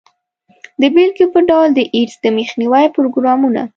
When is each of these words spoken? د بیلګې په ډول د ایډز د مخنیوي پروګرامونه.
د 0.81 0.83
بیلګې 0.93 1.25
په 1.33 1.39
ډول 1.49 1.69
د 1.73 1.79
ایډز 1.95 2.15
د 2.23 2.25
مخنیوي 2.37 2.85
پروګرامونه. 2.95 3.61